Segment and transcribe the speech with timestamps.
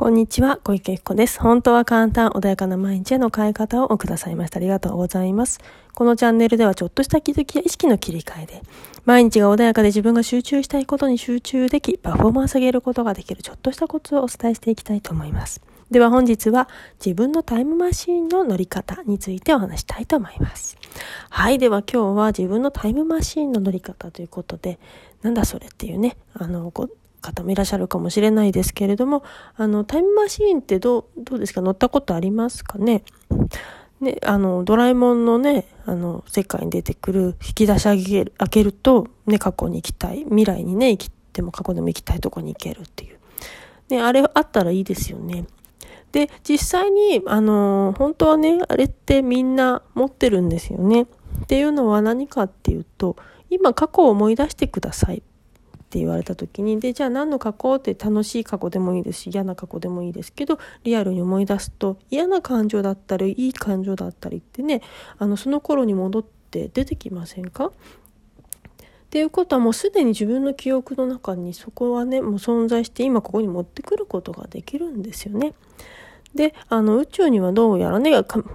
[0.00, 1.38] こんにちは、小池子です。
[1.38, 4.56] 本当は簡単、穏やかな毎日への変え方をくださいました。
[4.56, 5.60] ありがとうございます。
[5.94, 8.62] このチャンネルではちょっとした気づきや意識の切り替えで、
[9.04, 15.60] 毎日が穏やかで自分が集中したいことに集中でき、パフォーマンス上げることができるちょっとしたコツをお伝えしていきたいと思います。
[15.90, 16.70] では本日は
[17.04, 20.78] 自分のタイムマシーンの乗り方についてお話したいと思います。
[21.28, 21.58] はい。
[21.58, 24.78] では今日は自分のタイムマシーンの乗り方ということで、
[25.20, 26.72] なんだそれっていうね、あの、
[27.20, 29.22] 方もいらっしゃるかもしれないですけれども、
[29.56, 31.60] あの、タイムマシーンってどう、どうですか？
[31.60, 33.02] 乗ったことありますかね？
[34.00, 40.24] ね、あの、ドラえもんのね、あの、世界に出てくる引き出し開ける開けると、ね、過去に行きたい。
[40.24, 43.18] 未来にね、生きても過去でも行きたいとこに行けるっていう。
[43.90, 45.44] ね、あれあったらいいですよね。
[46.12, 51.02] で、実際に、あの、本当はね、あれってみんな持ってるんですよね。
[51.02, 51.06] っ
[51.46, 53.16] ていうのは何かっていうと、
[53.50, 55.22] 今過去を思い出してください。
[55.90, 64.82] って言われた時にでじゃあ何の過去って楽しい過去でもいいですし嫌な過去でもいいですけどリアルに思い出すと嫌な感情だったりいい感情だったりってね
[65.18, 67.66] あのその頃に戻って出てきませんか？
[67.66, 67.72] っ
[69.10, 75.54] ていうことはもうすでに自分の記憶の中にそこはねもう存在して今ここに持ってくることができるんですよね。
[76.34, 78.12] で、あの、宇宙にはどうやらね、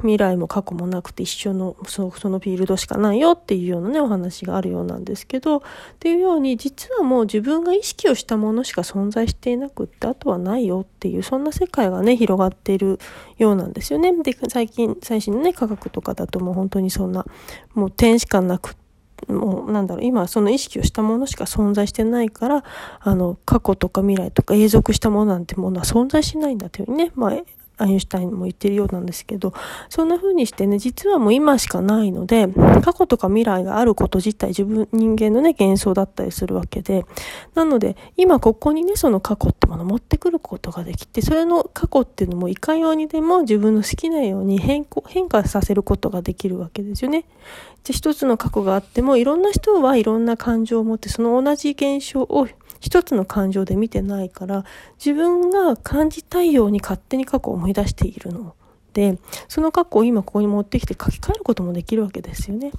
[0.00, 5.60] 未来も過去もなくて一緒の、その、フィールドしかないよっていうようなね、お話があるようなんですけど、っ
[5.98, 12.98] ていうように、実はもう自分が意識をしたものしか存在していなくって、あとはないよっていう、そんな世界がね、広がっている
[13.36, 14.12] ようなんですよね。
[14.22, 17.26] で、最近、最新のね、科学とかだともう本当にそんな、
[17.74, 18.76] もう点しかなく
[19.26, 22.64] もうなんだろう今その意識をしたものしか存在してないから
[23.00, 27.32] あの過去とか未来とか永続したものなんてものは存在しないんだというね、まあ、
[27.78, 29.54] アインシュタインも言ってるようなんですけど、
[29.88, 32.48] そんな風にしてね、実はもう今しかないので、
[32.82, 37.04] 過去とか未来があること自体自分、人間のね、幻想だったりするわけで、
[37.54, 47.24] なので、今ここにね、その過去ってものを持ってくることができて、それの過去っていうのもいかようにでも自分の好きなように変更、変化させることができるわけですよね。
[47.84, 52.46] じゃ一つの過去があっても、いろんな人はいろんな感情を持って、その同じ現象を
[52.80, 54.64] 一つの感情で見てないから、
[55.04, 58.54] 自分が感じたいように勝手に過去を思い出しているの
[58.92, 59.18] で、
[59.48, 62.72] その過去を今ここに持ってきて書き換えることもできるわけですよね。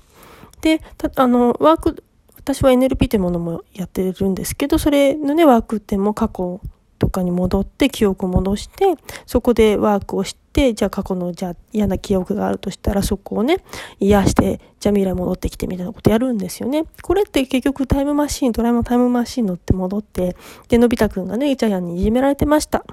[0.61, 0.81] で、
[1.15, 2.03] あの、ワーク、
[2.38, 6.61] 私は NLP というものもやってるんですけど、それのね、ワークっても過去
[6.99, 8.95] とかに戻って記憶を戻して
[9.25, 10.39] そこでワークをして
[10.73, 13.57] じゃあ過去のじゃあ嫌な記憶があるとしたらそこをね
[13.99, 16.85] 癒してじゃあ未来戻ってきてみたいなことやるんですよね。
[17.01, 20.35] これって結局タイムマシーンドラえもんタイムマシーン乗って戻って
[20.67, 22.83] でのび太くんがねジャイアンにいじめられてました。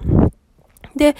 [0.95, 1.15] で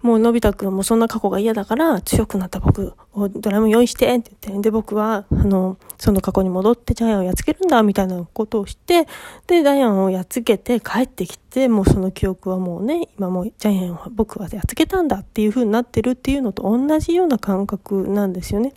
[0.00, 9.06] もうのび太くんもそんな過去が嫌だから強くなった僕をドラえもん用意してって言って、で僕はあのその過去に戻ってジャイアンをやっつけるんだみたいなことをして、
[9.48, 18.74] でダイアンをやっつけて帰ってきて、もうその記憶はもうね、今もうジャイアンは僕はやっつけたんだっていう風になってるっていうのと同じような感覚なんですよね。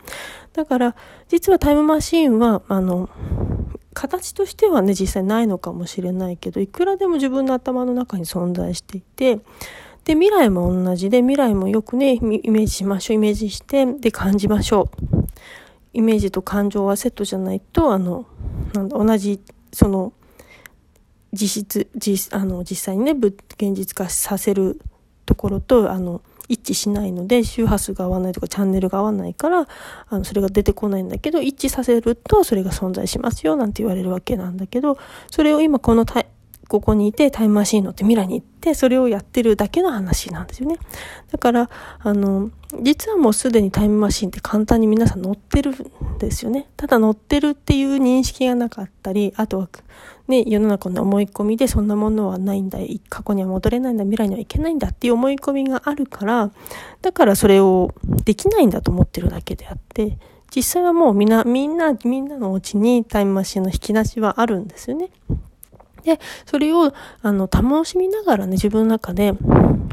[0.53, 0.95] だから
[1.27, 3.09] 実はタイムマシーンはあの
[3.93, 9.39] 形としてはね実際ないのかもしれないけどいくらでも自分の頭の中に存在していて
[10.05, 15.27] で、未来も同じで、未来もよくね、イメージしましょう、イメージして、で、感じましょう。
[15.93, 18.25] イメージと感情はセットじゃないと、あの、
[18.73, 19.39] なんだ、同じ、
[19.73, 20.13] その、
[21.33, 24.81] 実質、実、あの、実際にね、現実化させる
[25.25, 29.67] ところと、あの、一致しないので、周波数が合わないとかチャンネルが合わないから、
[30.09, 34.97] あの、それが出てこないんだけど、一致させるとそれが存在しますよ、なんて言われるわけなんだけど、
[35.29, 36.25] それを今このタイ
[36.71, 40.77] ここにいてタイムマシーン乗って未来に行ってそれをやってるだけの話なんですよね。
[41.29, 42.49] だから、あの、
[42.81, 46.69] 実はもうすでにタイムマシーンって簡単に皆さん乗ってるんですよね。
[46.77, 49.67] ただ乗ってるっていう認識がなかったり、あとは
[50.29, 56.51] ね、世の中の思い込みでそんなものはないんだ、過去には戻れないんだ、未来にはいけないんだっていう思い込みがあるから、
[57.01, 57.93] だからそれを
[58.23, 60.17] できないんだと思ってるだけであって、
[60.55, 65.09] 実際はもうみんな、みんな、みんなのお家にタイムマシンの引き出しはあるんですよね。
[66.03, 69.33] で、それを、あの、楽しみながらね、自分の中で、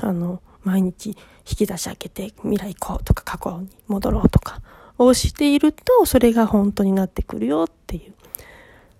[0.00, 4.60] あの、毎日引き出し開けて未来行こうとか過去に戻ろうとか
[4.98, 8.14] をしていると、それが本当になってくるよっていう。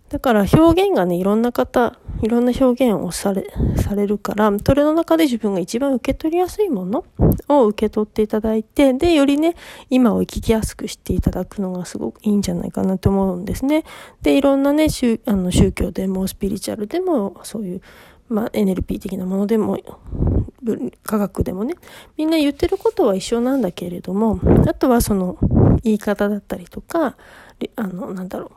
[0.08, 3.46] だから表現がね、いろんな方、いろんな表現をされ、
[3.76, 7.04] されるから、それの中で自分が一番受け取りやすいもの
[7.48, 9.54] を受け取っていただいて、で、よりね、
[9.90, 13.84] 今を生きやすくしていただくのがすごくいいんじゃないかなと思うんですね。
[14.22, 17.82] で、いろんなね、宗あの宗教でもスピリチュアルでも、そういう、
[18.30, 19.78] まあ、NLP 的なものでも、
[21.02, 21.74] 科学でもね、
[22.16, 25.36] みんな言ってることは一緒なんだけれども、あとはその
[25.82, 27.16] 言い方だったりとか、
[27.76, 28.50] あの、なんだろう、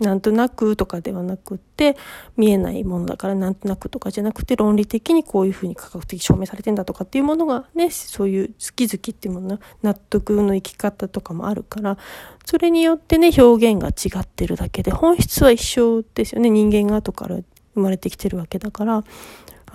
[0.00, 1.96] なんとなくとかではなくって
[2.36, 11.96] 見えないものだからなんとなくとかじゃなくて論理的にこういうふうに科学的証明されてんだとかっていうものがねそういう好き好きっていうもの納得の生き方とかもあるから
[12.44, 16.50] それによってね表現が違ってるだけで本質は一緒ですよね。
[16.50, 17.36] 人間が後から
[17.74, 19.04] 生まれてきてるわけだから。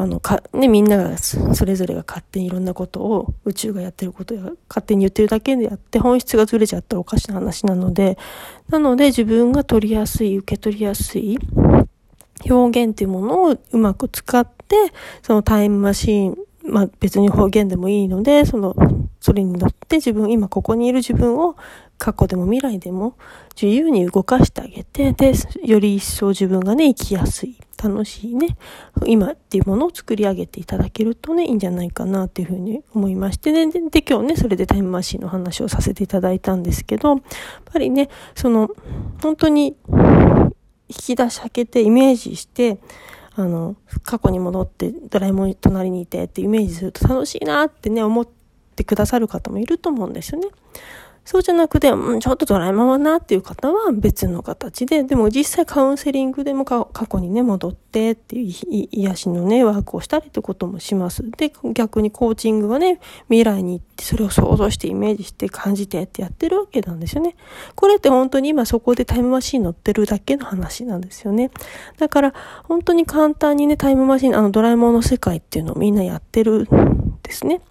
[0.01, 8.17] あのか、ね、みんながそれぞれが勝手にいろんなことを宇宙がやってることや勝手に言ってるだけでやって本質がずれちゃったらおかしな話なので
[8.69, 11.37] なので自分が取りやすい受け取りやすい
[12.49, 14.75] 表現っていうものをうまく使って
[15.21, 18.75] そのタイムマシーンまあ別に方言でもいいので、その、
[19.19, 21.55] それに乗って自分、今ここにいる自分を
[21.97, 23.17] 過去でも未来でも
[23.59, 25.33] 自由に動かしてあげて、で、
[25.63, 28.57] より一層自分がね、生きやすい、楽しいね、
[29.05, 33.71] 今っていうものを作り上げていただけるとね、いいんじゃないかなっていうふうに思いましてね。
[33.71, 37.19] で、で今日ね、それでタイムマシンの話をさせていただいたんですけど、やっ
[37.65, 38.69] ぱりね、その、
[39.21, 39.75] 本当に
[40.87, 42.77] 引き出し開けてイメージして、
[43.35, 48.27] あの、過去に戻ってドラえもん隣にいてってイメージすると楽しいなってね、思っ
[48.75, 50.47] てくださる方もいると思うんですよね。
[51.23, 61.23] そうじゃなくて、うん、ちょっとドラえもんはなっていう方は別の形で、でも実際カウンセリングでも過去にね、戻ってっていう癒しのね、ワークをしたりってこともします。
[61.31, 67.35] で、逆にコーチングはね、未来に行ってそれを想像してイメージして感じてってやってるわけなんですよね。
[67.75, 71.51] これって本当に今そこでタイムマシン乗ってるだけの話なんですよね。
[71.97, 72.33] だから
[72.63, 77.61] 本当に簡単にね、タイムマシン、あのドラえもんの世界っていうのをみんなやってるんですね。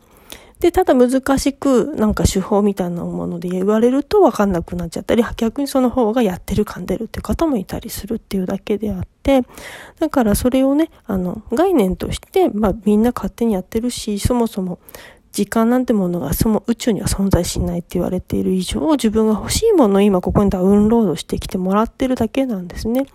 [0.61, 9.43] で、ただ難しく、なんか手法みたいなもので言われると分かんなくなっちゃったり、逆にその方がやってる噛んでるって方もいたりするっていうだけであって、
[9.99, 14.79] だからそれをね、あの、概念として、まあみんな勝手にやってるし、そもそも
[15.33, 23.07] 時間なんてものがその宇宙には存在しないって言われている以上、自分が欲しいものを今ここにダウンロードしてきてもらってるだけなんですね。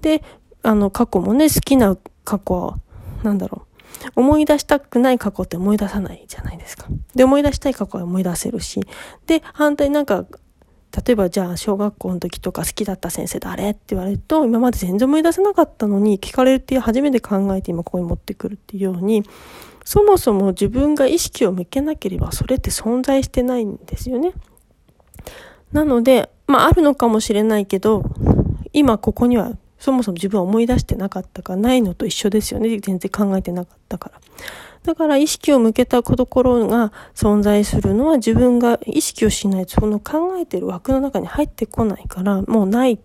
[0.00, 0.22] で、
[0.62, 2.78] あの、過去もね、好きな過去は、
[3.22, 3.73] なんだろう。
[4.16, 6.86] 思い出したくない過去って思い出さないじゃないですか。
[7.14, 8.80] で、思い出したい過去は思い出せるし。
[9.26, 10.26] で、反対なんか、
[11.06, 19.24] 例えばじゃあ小学校の時とか好きだった先生誰って言われると今まで全然思い出せなかったのに聞かれるっていう初めて考えて今ここに持ってくるっていうように
[19.84, 24.32] そもそも自分が意識を向けなければそれって存在してないんですよね。
[25.72, 28.04] なので、まああるのかもしれないけど
[28.72, 29.52] 今ここには
[29.84, 32.78] そもそも自分は思い出してなかったかないのと一緒ですよね。
[32.78, 34.20] 全然考えてなかったから。
[34.82, 42.98] だから意識を向けたところが存在するのは自分が意識をしないとその考えてる枠の中に入ってこないからもうない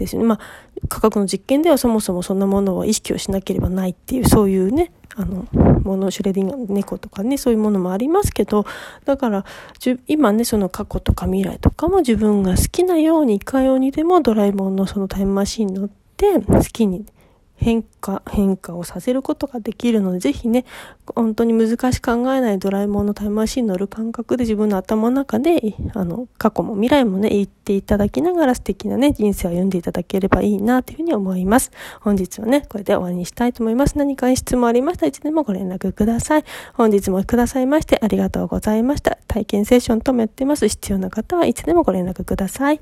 [0.00, 0.28] ですよね。
[0.28, 0.40] まあ
[0.88, 5.46] 科学の実験ではそもそもそんなものは意識をしなければないっていうそういうねあの、
[5.82, 8.64] もの、シュレディンガーの猫とかね、そういうものもありますけど、
[9.04, 9.44] だから、
[10.06, 17.06] 今ね、その過去とか未来とかも自分が好きなように、いかようにでもドラえもんのそのタイムマシンに乗って、好きに
[17.60, 20.64] 変化、変化をさせることができるので、ぜひね、
[21.14, 31.70] 本当に難しく考えないドラえもんのタイムマシンに乗る感覚で自分の頭の中で、あの、過去も未来もね、言っていただきながら素敵なね、人生を歩んでいただければいいな、というふうに思います。
[32.00, 33.98] 本日はね、これで終わりにしたいと思います。
[33.98, 36.44] 何か質問ありましたらいつでもご連絡ください。
[36.72, 39.18] 本日もくださいましてありがとうございました。
[39.28, 40.66] 体験セッションともやってます。
[40.66, 42.80] 必要な方はいつでもご連絡ください。